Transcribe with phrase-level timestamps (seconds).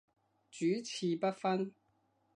[0.49, 1.75] 主次不分